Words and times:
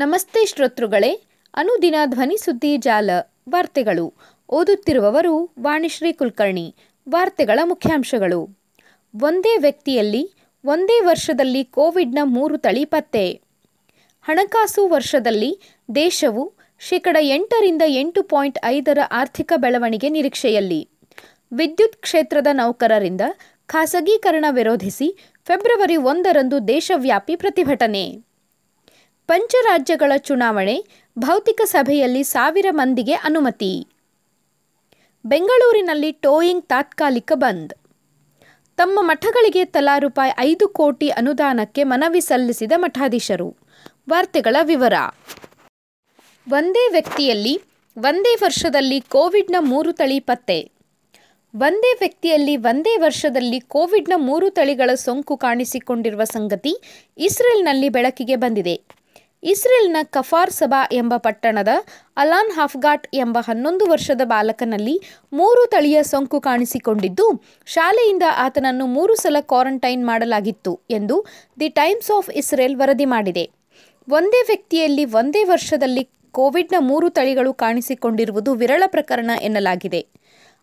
ನಮಸ್ತೆ 0.00 0.46
ಶ್ರೋತೃಗಳೇ, 0.46 1.22
ಅನುದಿನ 1.54 1.94
ಧ್ವನಿ 2.04 2.36
ಸುದ್ದಿ 2.36 2.76
ಜಾಲ, 2.76 3.10
ವಾರ್ತೆಗಳು. 3.48 4.14
ಓದುತ್ತಿರುವವರು 4.48 5.50
ವಾಣಿಶ್ರೀ 5.60 6.12
ಕುಲಕರ್ಣಿ, 6.12 6.74
ವಾರ್ತೆಗಳ 7.08 7.58
ಮುಖ್ಯಾಂಶಗಳು. 7.64 8.58
ಒಂದೇ 9.22 9.56
ವ್ಯಕ್ತಿಯಲ್ಲಿ 9.56 10.32
ಒಂದೇ 10.64 11.00
ವರ್ಷದಲ್ಲಿ 11.00 11.64
ಕೋವಿಡ್ನ 11.64 12.18
ಮೂರು 12.22 12.58
ತಳಿ 12.58 12.84
ಪತ್ತೆ. 12.84 13.40
ಹಣಕಾಸು 14.22 14.88
ವರ್ಷದಲ್ಲಿ 14.88 15.60
ದೇಶವು 15.94 16.52
ಶೇಕಡ 16.78 17.16
ಎಂಟರಿಂದ 17.20 17.82
ಎಂಟು 17.86 18.22
ಪಾಯಿಂಟ್ 18.22 18.58
ಐದರ 18.64 18.98
ಆರ್ಥಿಕ 19.10 19.52
ಬೆಳವಣಿಗೆ 19.56 20.08
ನಿರೀಕ್ಷೆಯಲ್ಲಿ. 20.08 20.88
ವಿದ್ಯುತ್ 21.52 21.96
ಕ್ಷೇತ್ರದ 21.96 22.46
ನೌಕರರಿಂದ 22.52 23.20
ಖಾಸಗೀಕರಣ 23.66 24.44
ವಿರೋಧಿಸಿ 24.50 25.16
ಫೆಬ್ರವರಿ 25.46 25.96
ಒಂದರಂದು 25.96 26.68
ದೇಶವ್ಯಾಪಿ 26.68 27.36
ಪ್ರತಿಭಟನೆ. 27.36 28.29
ಪಂಚರಾಜ್ಯಗಳ 29.30 30.12
ಚುನಾವಣೆ 30.16 30.84
ಭೌತಿಕ 31.18 31.60
ಸಭೆಯಲ್ಲಿ 31.64 32.22
ಸಾವಿರ 32.22 32.66
ಮಂದಿಗೆ 32.70 33.12
ಅನುಮತಿ. 33.12 33.88
ಬೆಂಗಳೂರಿನಲ್ಲಿ 35.24 36.12
ಟೋಯಿಂಗ್ 36.12 36.64
ತಾತ್ಕಾಲಿಕ 36.64 37.32
ಬಂದ್. 37.34 37.74
ತಮ್ಮ 38.76 38.98
ಮಠಗಳಿಗೆ 39.02 39.64
ತಲಾ 39.64 39.98
ರೂಪಾಯಿ 39.98 40.32
ಐದು 40.38 40.68
ಕೋಟಿ 40.68 41.08
ಅನುದಾನಕ್ಕೆ 41.08 41.84
ಮನವಿ 41.84 42.20
ಸಲ್ಲಿಸಿದ 42.20 42.72
ಮಠಾಧೀಶರು. 42.76 43.56
ವಾರ್ತೆಗಳ 44.10 44.56
ವಿವರ. 44.62 44.92
ಒಂದೇ 46.50 46.88
ವ್ಯಕ್ತಿಯಲ್ಲಿ 46.92 47.62
ಒಂದೇ 47.98 48.34
ವರ್ಷದಲ್ಲಿ 48.34 49.00
ಕೋವಿಡ್ನ 49.00 49.56
ಮೂರು 49.60 49.92
ತಳಿ 49.92 50.20
ಪತ್ತೆ. 50.20 50.70
ಒಂದೇ 51.56 51.96
ವ್ಯಕ್ತಿಯಲ್ಲಿ 52.00 52.56
ಒಂದೇ 52.56 52.96
ವರ್ಷದಲ್ಲಿ 52.96 53.60
ಕೋವಿಡ್ನ 53.60 54.12
ಮೂರು 54.16 54.50
ತಳಿಗಳ 54.50 54.94
ಸೋಂಕು 54.94 55.36
ಕಾಣಿಸಿಕೊಂಡಿರುವ 55.36 56.24
ಸಂಗತಿ 56.24 56.82
ಇಸ್ರೇಲ್ನಲ್ಲಿ 57.18 57.88
ಬೆಳಕಿಗೆ 57.88 58.36
ಬಂದಿದೆ. 58.36 58.99
ಇಸ್ರೇಲ್ನ 59.42 59.96
ಕಫಾರ್ 60.02 60.50
ಸಬಾ 60.50 60.80
ಎಂಬ 60.92 61.14
ಪಟ್ಟಣದ 61.16 61.68
ಅಲಾನ್ 62.16 62.50
ಹಾಫ್ಗಾಟ್ 62.50 63.06
ಎಂಬ 63.14 63.38
ಹನ್ನೊಂದು 63.40 63.84
ವರ್ಷದ 63.86 64.20
ಬಾಲಕನಲ್ಲಿ 64.24 64.96
ಮೂರು 65.32 65.62
ತಳಿಯ 65.66 65.98
ಸೋಂಕು 66.02 66.40
ಕಾಣಿಸಿಕೊಂಡಿದ್ದು, 66.40 67.26
ಶಾಲೆಯಿಂದ 67.66 68.22
ಆತನನ್ನು 68.36 68.86
ಮೂರು 68.86 69.14
ಸಲ 69.14 69.36
ಕ್ವಾರಂಟೈನ್ 69.40 70.04
ಮಾಡಲಾಗಿತ್ತು 70.06 70.80
ಎಂದು 70.90 71.16
ದಿ 71.60 71.68
ಟೈಮ್ಸ್ 71.68 72.10
ಆಫ್ 72.10 72.30
ಇಸ್ರೇಲ್ 72.30 72.76
ವರದಿ 72.76 73.04
ಮಾಡಿದೆ. 73.04 73.44
ಒಂದೇ 74.08 74.42
ವ್ಯಕ್ತಿಯಲ್ಲಿ 74.46 75.04
ಒಂದೇ 75.04 75.44
ವರ್ಷದಲ್ಲಿ 75.44 76.04
ಕೋವಿಡ್ನ 76.34 76.74
ಮೂರು 76.80 77.10
ತಳಿಗಳು 77.10 77.52
ಕಾಣಿಸಿಕೊಂಡಿರುವುದು 77.54 78.54
ವಿರಳ 78.54 78.82
ಪ್ರಕರಣ 78.86 79.30
ಎನ್ನಲಾಗಿದೆ. 79.42 80.00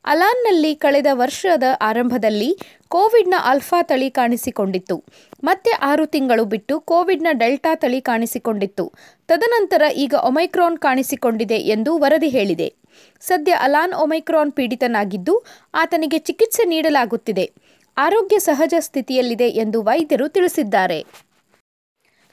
ಅಲಾನ್ನಲ್ಲಿ 0.06 0.76
ಕಳೆದ 0.76 1.06
ವರ್ಷದ 1.12 1.64
ಆರಂಭದಲ್ಲಿ 1.82 2.58
ಕೋವಿಡ್ನ 2.88 3.34
ಆಲ್ಫಾ 3.44 3.82
ತಳಿ 3.82 4.10
ಕಾಣಿಸಿಕೊಂಡಿತ್ತು. 4.10 5.04
ಮತ್ತೆ 5.44 5.72
ಆರು 5.72 6.06
ತಿಂಗಳು 6.06 6.46
ಬಿಟ್ಟು 6.46 6.80
ಕೋವಿಡ್ನ 6.80 7.28
ಡೆಲ್ಟಾ 7.32 7.76
ತಳಿ 7.76 8.02
ಕಾಣಿಸಿಕೊಂಡಿತ್ತು. 8.02 8.92
ತದನಂತರ 9.28 9.82
ಈಗ 9.96 10.14
ಒಮೈಕ್ರಾನ್ 10.24 10.78
ಕಾಣಿಸಿಕೊಂಡಿದೆ 10.78 11.56
ಎಂದು 11.56 11.98
ವರದಿ 11.98 12.30
ಹೇಳಿದೆ. 12.30 12.74
ಸದ್ಯ 13.22 13.52
ಅಲಾನ್ 13.52 13.94
ಒಮೈಕ್ರಾನ್ 13.94 14.52
ಪೀಡಿತನಾಗಿದ್ದು 14.52 15.46
ಆತನಿಗೆ 15.74 16.18
ಚಿಕಿತ್ಸೆ 16.18 16.64
ನೀಡಲಾಗುತ್ತಿದೆ. 16.64 17.52
ಆರೋಗ್ಯ 17.98 18.40
ಸಹಜ 18.40 18.74
ಸ್ಥಿತಿಯಲ್ಲಿದೆ 18.80 19.50
ಎಂದು 19.50 19.82
ವೈದ್ಯರು 19.82 20.28
ತಿಳಿಸಿದ್ದಾರೆ. 20.30 21.06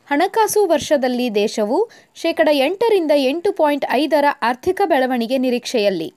ಹಣಕಾಸು 0.07 0.67
ವರ್ಷದಲ್ಲಿ 0.67 1.35
ದೇಶವು 1.35 1.91
ಶೇಕಡ 2.15 2.49
ಎಂಟರಿಂದ 2.53 3.11
ಎಂಟು 3.17 3.53
ಪಾಯಿಂಟ್ 3.53 3.87
ಐದರ 3.91 4.25
ಆರ್ಥಿಕ 4.43 4.81
ಬೆಳವಣಿಗೆ 4.85 5.39
ನಿರೀಕ್ಷೆಯಲ್ಲಿ. 5.39 6.15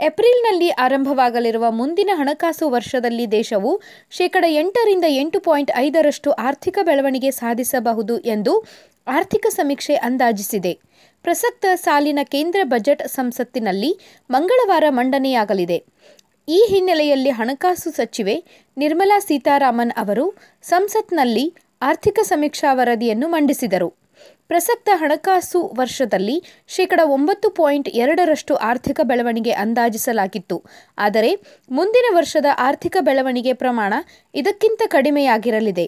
ಏಪ್ರಿಲ್ನಲ್ಲಿ 0.00 0.70
ಆರಂಭವಾಗಲಿರುವ 0.70 1.70
ಮುಂದಿನ 1.70 2.10
ಹಣಕಾಸು 2.14 2.70
ವರ್ಷದಲ್ಲಿ 2.70 3.30
ದೇಶವು 3.30 3.80
ಶೇಕಡ 4.10 4.44
ಎಂಟರಿಂದ 4.48 5.04
ಎಂಟು 5.08 5.40
ಪಾಯಿಂಟ್ 5.40 5.72
ಐದರಷ್ಟು 5.76 6.30
ಆರ್ಥಿಕ 6.30 6.78
ಬೆಳವಣಿಗೆ 6.82 7.30
ಸಾಧಿಸಬಹುದು 7.30 8.18
ಎಂದು 8.18 8.66
ಆರ್ಥಿಕ 9.06 9.46
ಸಮೀಕ್ಷೆ 9.50 9.94
ಅಂದಾಜಿಸಿದೆ. 9.94 10.78
ಪ್ರಸಕ್ತ 11.22 11.66
ಸಾಲಿನ 11.74 12.18
ಕೇಂದ್ರ 12.24 12.60
ಬಜೆಟ್ 12.64 13.08
ಸಂಸತ್ತಿನಲ್ಲಿ 13.08 13.98
ಮಂಗಳವಾರ 14.30 14.84
ಮಂಡನೆಯಾಗಲಿದೆ. 14.88 15.84
ಈ 16.48 16.66
ಹಿನ್ನೆಲೆಯಲ್ಲಿ 16.70 17.30
ಹಣಕಾಸು 17.30 17.90
ಸಚಿವೆ 17.90 18.44
ನಿರ್ಮಲಾ 18.76 19.18
ಸೀತಾರಾಮನ್ 19.18 19.92
ಅವರು 19.96 20.34
ಸಂಸತ್ನಲ್ಲಿ 20.62 21.54
ಆರ್ಥಿಕ 21.82 22.18
ಸಮೀಕ್ಷಾ 22.22 22.74
ವರದಿಯನ್ನು 22.74 23.28
ಮಂಡಿಸಿದರು. 23.28 24.07
ಪ್ರಸಕ್ತ 24.50 24.88
ಹಣಕಾಸು 24.92 25.60
ವರ್ಷದಲ್ಲಿ 25.76 26.42
ಶೇಕಡ 26.68 27.00
ಒಂಬತ್ತು 27.04 27.50
ಪಾಯಿಂಟ್ 27.50 27.88
ಎರಡರಷ್ಟು 27.88 28.54
ಆರ್ಥಿಕ 28.54 29.00
ಬೆಳವಣಿಗೆ 29.04 29.52
ಅಂದಾಜಿಸಲಾಗಿತ್ತು. 29.52 30.64
ಆದರೆ 30.98 31.30
ಮುಂದಿನ 31.70 32.04
ವರ್ಷದ 32.16 32.46
ಆರ್ಥಿಕ 32.58 32.96
ಬೆಳವಣಿಗೆ 33.00 33.52
ಪ್ರಮಾಣ 33.52 33.94
ಇದಕ್ಕಿಂತ 34.34 34.82
ಕಡಿಮೆಯಾಗಿರಲಿದೆ. 34.86 35.86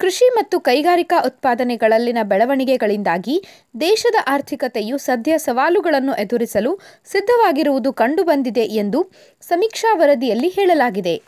ಕೃಷಿ 0.00 0.28
ಮತ್ತು 0.28 0.60
ಕೈಗಾರಿಕಾ 0.60 1.18
ಉತ್ಪಾದನೆಗಳಲ್ಲಿನ 1.26 2.18
ಬೆಳವಣಿಗೆಗಳಿಂದಾಗಿ 2.22 3.44
ದೇಶದ 3.80 4.14
ಆರ್ಥಿಕತೆಯು 4.26 4.98
ಸದ್ಯ 4.98 5.38
ಸವಾಲುಗಳನ್ನು 5.38 6.14
ಎದುರಿಸಲು 6.14 6.80
ಸಿದ್ಧವಾಗಿರುವುದು 7.04 7.92
ಕಂಡುಬಂದಿದೆ 7.92 8.64
ಎಂದು 8.64 9.12
ಸಮೀಕ್ಷಾ 9.42 9.94
ವರದಿಯಲ್ಲಿ 9.94 10.48
ಹೇಳಲಾಗಿದೆ. 10.48 11.22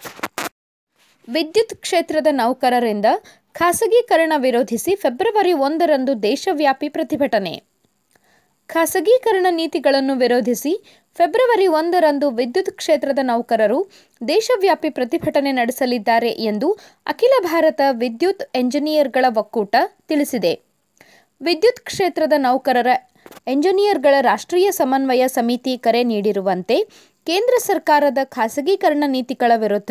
ವಿದ್ಯುತ್ 1.29 1.75
ಕ್ಷೇತ್ರದ 1.75 2.27
ನೌಕರರಿಂದ 2.31 3.07
ಖಾಸಗೀಕರಣ 3.57 4.33
ವಿರೋಧಿಸಿ 4.37 4.95
ಫೆಬ್ರವರಿ 4.95 5.53
ಒಂದರಂದು 5.67 6.23
ದೇಶವ್ಯಾಪಿ 6.23 6.89
ಪ್ರತಿಭಟನೆ. 6.89 7.53
ಖಾಸಗೀಕರಣ 8.67 9.47
ನೀತಿಗಳನ್ನು 9.51 10.15
ವಿರೋಧಿಸಿ 10.15 10.73
ಫೆಬ್ರವರಿ 11.17 11.67
ಒಂದರಂದು 11.67 12.31
ವಿದ್ಯುತ್ 12.31 12.71
ಕ್ಷೇತ್ರದ 12.71 13.19
ನೌಕರರು 13.23 13.79
ದೇಶವ್ಯಾಪಿ 14.29 14.91
ಪ್ರತಿಭಟನೆ 14.91 15.53
ನಡೆಸಲಿದ್ದಾರೆ 15.53 16.29
ಎಂದು 16.29 16.71
ಅಖಿಲ 17.07 17.35
ಭಾರತ 17.43 17.81
ವಿದ್ಯುತ್ 17.93 18.45
ಎಂಜಿನಿಯರ್ಗಳ 18.55 19.25
ಒಕ್ಕೂಟ 19.37 19.77
ತಿಳಿಸಿದೆ. 20.09 20.53
ವಿದ್ಯುತ್ 21.41 21.81
ಕ್ಷೇತ್ರದ 21.81 22.33
ನೌಕರರ, 22.37 22.91
ಎಂಜಿನಿಯರ್ಗಳ 23.47 24.15
ರಾಷ್ಟ್ರೀಯ 24.21 24.71
ಸಮನ್ವಯ 24.71 25.25
ಸಮಿತಿ 25.29 25.79
ಕರೆ 25.79 26.03
ನೀಡಿರುವಂತೆ 26.05 26.77
ಕೇಂದ್ರ 27.27 27.55
ಸರ್ಕಾರದ 27.59 28.19
ಖಾಸಗೀಕರಣ 28.25 29.05
ನೀತಿಗಳ 29.07 29.53
ವಿರುದ್ಧ 29.57 29.91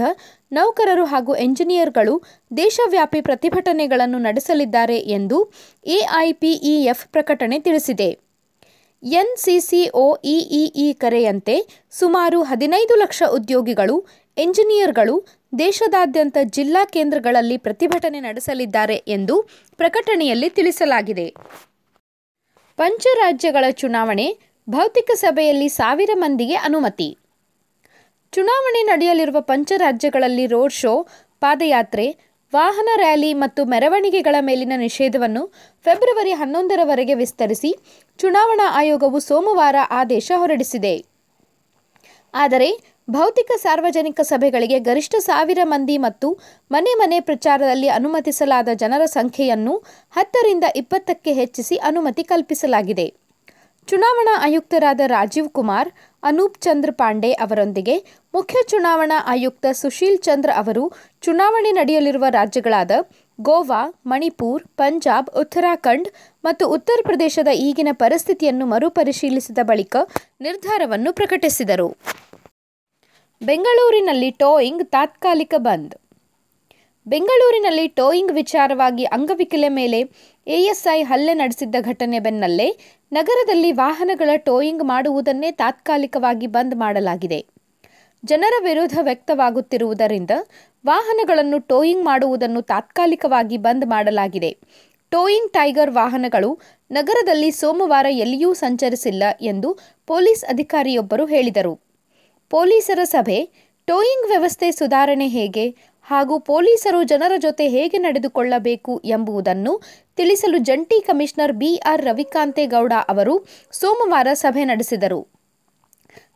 ನೌಕರರು 0.51 1.05
ಹಾಗೂ 1.05 1.35
ಎಂಜಿನಿಯರ್ಗಳು 1.35 2.23
ದೇಶವ್ಯಾಪಿ 2.57 3.21
ಪ್ರತಿಭಟನೆಗಳನ್ನು 3.21 4.17
ನಡೆಸಲಿದ್ದಾರೆ 4.17 4.97
ಎಂದು 4.97 5.51
ಎಐಪಿಇಎಫ್ 5.85 7.07
ಪ್ರಕಟಣೆ 7.07 7.59
ತಿಳಿಸಿದೆ. 7.59 8.09
ಎನ್ಸಿಸಿಒಇಇ 9.03 10.93
ಕರೆಯಂತೆ 10.93 11.55
ಸುಮಾರು 11.91 12.43
ಹದಿನೈದು 12.43 12.95
ಲಕ್ಷ 12.95 13.23
ಉದ್ಯೋಗಿಗಳು, 13.31 14.07
ಎಂಜಿನಿಯರ್ಗಳು 14.37 15.15
ದೇಶದಾದ್ಯಂತ 15.59 16.37
ಜಿಲ್ಲಾ 16.43 16.85
ಕೇಂದ್ರಗಳಲ್ಲಿ 16.85 17.57
ಪ್ರತಿಭಟನೆ 17.57 18.19
ನಡೆಸಲಿದ್ದಾರೆ 18.19 18.95
ಎಂದು 18.95 19.41
ಪ್ರಕಟಣೆಯಲ್ಲಿ 19.77 20.49
ತಿಳಿಸಲಾಗಿದೆ. 20.49 21.27
ಪಂಚರಾಜ್ಯಗಳ 22.77 23.65
ಚುನಾವಣೆ 23.71 24.27
ಭೌತಿಕ 24.69 25.11
ಸಭೆಯಲ್ಲಿ 25.15 25.69
ಸಾವಿರ 25.69 26.09
ಮಂದಿಗೆ 26.15 26.55
ಅನುಮತಿ. 26.55 27.17
ಚುನಾವಣೆ 28.35 28.83
ನಡೆಯಲಿರುವ 28.83 29.41
ಪಂಚರಾಜ್ಯಗಳಲ್ಲಿ 29.41 30.45
ರೋಡ್ 30.45 30.73
ಶೋ, 30.73 31.07
ಪಾದಯಾತ್ರೆ, 31.39 32.17
ವಾಹನ 32.55 32.89
ರ್ಯಾಲಿ 32.95 33.33
ಮತ್ತು 33.33 33.65
ಮೆರವಣಿಗೆಗಳ 33.65 34.35
ಮೇಲಿನ 34.39 34.73
ನಿಷೇಧವನ್ನು 34.75 35.47
ಫೆಬ್ರವರಿ 35.83 36.31
ಹನ್ನೊಂದರವರೆಗೆ 36.31 37.13
ವಿಸ್ತರಿಸಿ 37.13 37.75
ಚುನಾವಣಾ 38.17 38.71
ಆಯೋಗವು 38.73 39.19
ಸೋಮವಾರ 39.19 39.75
ಆದೇಶ 39.91 40.31
ಹೊರಡಿಸಿದೆ. 40.35 41.05
ಆದರೆ, 42.33 42.69
ಭೌತಿಕ 43.09 43.51
ಸಾರ್ವಜನಿಕ 43.57 44.21
ಸಭೆಗಳಿಗೆ 44.21 44.79
ಗರಿಷ್ಠ 44.79 45.15
ಸಾವಿರ 45.15 45.59
ಮಂದಿ 45.63 45.97
ಮತ್ತು 45.97 46.39
ಮನೆ 46.71 46.93
ಮನೆ 46.93 47.19
ಪ್ರಚಾರದಲ್ಲಿ 47.19 47.89
ಅನುಮತಿಸಲಾದ 47.89 48.69
ಜನರ 48.73 49.05
ಸಂಖ್ಯೆಯನ್ನು 49.05 49.83
ಹತ್ತರಿಂದ 50.11 50.63
ಇಪ್ಪತ್ತಕ್ಕೆ 50.75 51.33
ಹೆಚ್ಚಿಸಿ 51.33 51.75
ಅನುಮತಿ 51.75 52.23
ಕಲ್ಪಿಸಲಾಗಿದೆ. 52.23 53.24
ಚುನಾವಣಾ 53.87 54.33
ಆಯುಕ್ತರಾದ 54.45 55.01
ರಾಜೀವ್ 55.05 55.49
ಕುಮಾರ್, 55.49 55.89
ಅನೂಪ್ 56.23 56.57
ಚಂದ್ರ 56.57 56.89
ಪಾಂಡೆ 56.91 57.29
ಅವರೊಂದಿಗೆ 57.33 57.95
ಮುಖ್ಯ 58.33 58.57
ಚುನಾವಣಾ 58.67 59.17
ಆಯುಕ್ತ 59.27 59.65
ಸುಶೀಲ್ 59.71 60.17
ಚಂದ್ರ 60.17 60.49
ಅವರು 60.55 60.83
ಚುನಾವಣೆ 61.21 61.71
ನಡೆಯಲಿರುವ 61.71 62.25
ರಾಜ್ಯಗಳಾದ 62.29 62.91
ಗೋವಾ, 63.39 63.81
ಮಣಿಪುರ್, 64.05 64.63
ಪಂಜಾಬ್, 64.77 65.29
ಉತ್ತರಾಖಂಡ್ 65.41 66.07
ಮತ್ತು 66.43 66.65
ಉತ್ತರ 66.67 66.99
ಪ್ರದೇಶದ 67.03 67.47
ಈಗಿನ 67.67 67.93
ಪರಿಸ್ಥಿತಿಯನ್ನು 67.93 68.65
ಮರುಪರಿಶೀಲಿಸಿದ 68.65 69.59
ಬಳಿಕ 69.63 69.95
ನಿರ್ಧಾರವನ್ನು 70.41 71.13
ಪ್ರಕಟಿಸಿದರು. 71.13 71.89
ಬೆಂಗಳೂರಿನಲ್ಲಿ 73.41 74.31
ಟೋಯಿಂಗ್ 74.31 74.83
ತಾತ್ಕಾಲಿಕ 74.87 75.53
ಬಂದ್ 75.57 75.95
ಬೆಂಗಳೂರಿನಲ್ಲಿ 77.07 77.87
ಟೋಯಿಂಗ್ 77.87 78.31
ವಿಚಾರವಾಗಿ 78.31 79.03
ಅಂಗವಿಕಲೆ 79.05 79.69
ಮೇಲೆ 79.69 79.99
ಎಎಸ್ಐ 80.47 81.01
ಹಲ್ಲೆ 81.03 81.33
ನಡೆಸಿದ್ದ 81.33 81.75
ಘಟನೆ 81.81 82.19
ಬೆನ್ನಲ್ಲೇ 82.19 82.79
ನಗರದಲ್ಲಿ 83.11 83.71
ವಾಹನಗಳ 83.71 84.29
ಟೋಯಿಂಗ್ 84.37 84.83
ಮಾಡುವುದನ್ನೇ 84.83 85.51
ತಾತ್ಕಾಲಿಕವಾಗಿ 85.51 86.47
ಬಂದ್ 86.47 86.75
ಮಾಡಲಾಗಿದೆ. 86.75 87.45
ಜನರ 88.23 88.53
ವಿರೋಧ 88.63 88.97
ವ್ಯಕ್ತವಾಗುತ್ತಿರುವುದರಿಂದ 89.01 90.31
ವಾಹನಗಳನ್ನು 90.85 91.59
ಟೋಯಿಂಗ್ 91.59 92.05
ಮಾಡುವುದನ್ನು 92.05 92.61
ತಾತ್ಕಾಲಿಕವಾಗಿ 92.61 93.57
ಬಂದ್ 93.57 93.85
ಮಾಡಲಾಗಿದೆ. 93.85 94.51
ಟೋಯಿಂಗ್ 95.11 95.51
ಟೈಗರ್ 95.51 95.91
ವಾಹನಗಳು 95.91 96.59
ನಗರದಲ್ಲಿ 96.91 97.51
ಸೋಮವಾರ 97.51 98.05
ಎಲ್ಲಿಯೂ 98.09 98.53
ಸಂಚರಿಸಿಲ್ಲ 98.53 99.23
ಎಂದು 99.41 99.79
ಪೊಲೀಸ್ 100.07 100.45
ಅಧಿಕಾರಿಯೊಬ್ಬರು 100.45 101.25
ಹೇಳಿದರು. 101.25 101.79
ಪೊಲೀಸರ 102.49 102.99
ಸಭೆ, 103.03 103.37
ಟೋಯಿಂಗ್ 103.87 104.29
ವ್ಯವಸ್ಥೆ 104.29 104.71
ಸುಧಾರಣೆ 104.71 105.27
ಹೇಗೆ 105.27 105.75
ಹಾಗೂ 106.05 106.39
ಪೊಲೀಸರು 106.39 107.03
ಜನರ 107.03 107.31
ಜೊತೆ 107.37 107.67
ಹೇಗೆ 107.67 107.97
ನಡೆದುಕೊಳ್ಳಬೇಕು 107.97 109.01
ಎಂಬುದನ್ನು 109.05 109.81
ತಿಳಿಸಲು 110.17 110.57
ಜಂಟಿ 110.57 111.01
ಕಮಿಷನರ್ 111.01 111.53
ಬಿಆರ್ 111.53 112.01
ರವಿಕಾಂತೇಗೌಡ 112.01 112.93
ಅವರು 113.09 113.45
ಸೋಮವಾರ 113.71 114.27
ಸಭೆ 114.33 114.65
ನಡೆಸಿದರು. 114.65 115.21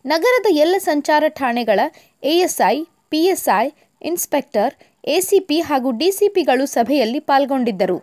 ನಗರದ 0.06 0.46
ಎಲ್ಲ 0.52 0.76
ಸಂಚಾರ 0.78 1.24
ಠಾಣೆಗಳ 1.28 1.80
ಎಎಸ್ಐ, 2.24 2.76
ಪಿಎಸ್ಐ, 3.10 3.66
ಇನ್ಸ್ಪೆಕ್ಟರ್, 4.02 4.74
ಎಸಿಪಿ 5.08 5.60
ಹಾಗೂ 5.60 5.92
ಡಿಸಿಪಿಗಳು 5.92 6.66
ಸಭೆಯಲ್ಲಿ 6.66 7.20
ಪಾಲ್ಗೊಂಡಿದ್ದರು. 7.20 7.98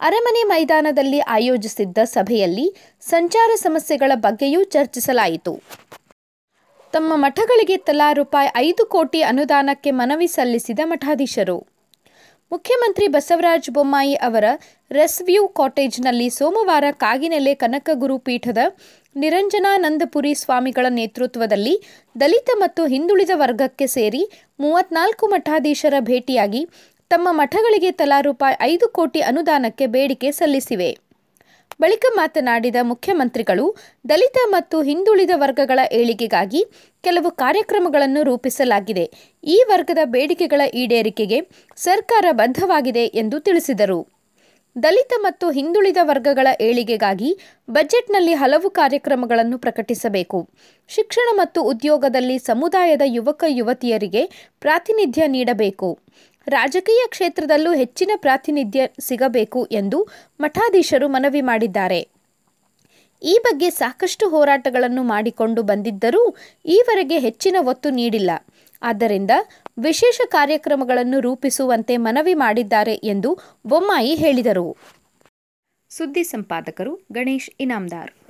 ಅರಮನೆ 0.00 0.42
ಮೈದಾನದಲ್ಲಿ 0.42 1.20
ಆಯೋಜಿಸಿದ್ದ 1.20 1.98
ಸಭೆಯಲ್ಲಿ 2.04 2.66
ಸಂಚಾರ 3.00 3.50
ಸಮಸ್ಯೆಗಳ 3.56 4.12
ಬಗ್ಗೆಯೂ 4.14 4.62
ಚರ್ಚಿಸಲಾಯಿತು. 4.64 5.62
ತಮ್ಮ 6.94 7.12
ಮಠಗಳಿಗೆ 7.16 7.76
ತಲಾ 7.76 8.06
ರೂಪಾಯಿ 8.12 8.48
ಐದು 8.56 8.82
ಕೋಟಿ 8.86 9.20
ಅನುದಾನಕ್ಕೆ 9.22 9.90
ಮನವಿ 9.90 10.26
ಸಲ್ಲಿಸಿದ 10.26 10.80
ಮಠಾಧೀಶರು. 10.84 11.54
ಮುಖ್ಯಮಂತ್ರಿ 12.52 13.06
ಬಸವರಾಜ 13.06 13.70
ಬೊಮ್ಮಾಯಿ 13.72 14.14
ಅವರ 14.26 14.46
ರೆಸ್ವ್ಯೂ 14.90 15.48
ಕಾಟೇಜ್ನಲ್ಲಿ 15.48 16.26
ಸೋಮವಾರ 16.30 16.84
ಕಾಗಿನೆಲೆ 16.90 17.54
ಕನಕಗುರು 17.54 18.18
ಪೀಠದ 18.18 18.58
ನಿರಂಜನಾನಂದಪುರಿ 19.16 20.32
ಸ್ವಾಮಿಗಳ 20.34 20.86
ನೇತೃತ್ವದಲ್ಲಿ 20.88 21.74
ದಲಿತ 22.20 22.50
ಮತ್ತು 22.54 22.84
ಹಿಂದುಳಿದ 22.86 23.30
ವರ್ಗಕ್ಕೆ 23.34 23.86
ಸೇರಿ 23.86 24.22
ಮೂವತ್ನಾಲ್ಕು 24.60 25.26
ಮಠಾಧೀಶರ 25.26 25.94
ಭೇಟಿಯಾಗಿ 26.00 26.62
ತಮ್ಮ 27.10 27.28
ಮಠಗಳಿಗೆ 27.30 27.92
ತಲಾ 27.92 28.20
ರೂಪಾಯಿ 28.20 28.56
ಐದು 28.60 28.88
ಕೋಟಿ 28.88 29.20
ಅನುದಾನಕ್ಕೆ 29.20 29.86
ಬೇಡಿಕೆ 29.86 30.30
ಸಲ್ಲಿಸಿವೆ. 30.32 30.90
ಬಳಿಕ 31.80 32.04
ಮಾತನಾಡಿದ 32.16 32.76
ಮುಖ್ಯಮಂತ್ರಿಗಳು, 32.82 33.76
ದಲಿತ 34.08 34.36
ಮತ್ತು 34.48 34.82
ಹಿಂದುಳಿದ 34.82 35.30
ವರ್ಗಗಳ 35.34 35.78
ಏಳಿಗೆಗಾಗಿ 35.92 36.64
ಕೆಲವು 37.02 37.30
ಕಾರ್ಯಕ್ರಮಗಳನ್ನು 37.30 38.22
ರೂಪಿಸಲಾಗಿದೆ. 38.22 39.10
ಈ 39.44 39.64
ವರ್ಗದ 39.68 39.98
ಬೇಡಿಕೆಗಳ 40.04 40.60
ಈಡೇರಿಕೆಗೆ 40.74 41.40
ಸರ್ಕಾರ 41.76 42.24
ಬದ್ಧವಾಗಿದೆ 42.30 43.06
ಎಂದು 43.06 43.40
ತಿಳಿಸಿದರು. 43.40 44.22
ದಲಿತ 44.82 45.12
ಮತ್ತು 45.18 45.50
ಹಿಂದುಳಿದ 45.50 45.96
ವರ್ಗಗಳ 46.02 46.46
ಏಳಿಗೆಗಾಗಿ 46.60 47.38
ಬಜೆಟ್ನಲ್ಲಿ 47.70 48.34
ಹಲವು 48.34 48.70
ಕಾರ್ಯಕ್ರಮಗಳನ್ನು 48.70 49.58
ಪ್ರಕಟಿಸಬೇಕು. 49.58 50.48
ಶಿಕ್ಷಣ 50.88 51.28
ಮತ್ತು 51.32 51.62
ಉದ್ಯೋಗದಲ್ಲಿ 51.62 52.38
ಸಮುದಾಯದ 52.38 53.02
ಯುವಕ 53.04 53.44
ಯುವತಿಯರಿಗೆ 53.48 54.22
ಪ್ರಾತಿನಿಧ್ಯ 54.60 55.26
ನೀಡಬೇಕು. 55.26 55.98
ರಾಜಕೀಯ 56.48 57.02
ಕ್ಷೇತ್ರದಲ್ಲೂ 57.08 57.74
ಹೆಚ್ಚಿನ 57.74 58.10
ಪ್ರಾತಿನಿಧ್ಯ 58.16 58.88
ಸಿಗಬೇಕು 59.00 59.64
ಎಂದು 59.64 60.08
ಮಠಾಧೀಶರು 60.40 61.08
ಮನವಿ 61.08 61.40
ಮಾಡಿದ್ದಾರೆ. 61.40 62.08
ಈ 63.22 63.38
ಬಗ್ಗೆ 63.42 63.70
ಸಾಕಷ್ಟು 63.70 64.28
ಹೋರಾಟಗಳನ್ನು 64.28 65.02
ಮಾಡಿಕೊಂಡು 65.02 65.62
ಬಂದಿದ್ದರೂ 65.62 66.36
ಈವರೆಗೆ 66.66 67.18
ಹೆಚ್ಚಿನ 67.18 67.56
ಒತ್ತು 67.60 67.90
ನೀಡಿಲ್ಲ. 67.90 68.30
ಆದ್ದರಿಂದ 68.82 69.30
ವಿಶೇಷ 69.78 70.20
ಕಾರ್ಯಕ್ರಮಗಳನ್ನು 70.26 71.20
ರೂಪಿಸುವಂತೆ 71.20 71.96
ಮನವಿ 71.96 72.34
ಮಾಡಿದ್ದಾರೆ 72.34 72.94
ಎಂದು 72.94 73.38
ಬೊಮ್ಮಾಯಿ 73.66 74.14
ಹೇಳಿದರು. 74.14 74.76
ಸುದ್ದಿ 75.90 76.24
ಸಂಪಾದಕರು 76.24 77.00
ಗಣೇಶ್ 77.12 77.50
ಇನಾಮ್ದಾರ್. 77.60 78.21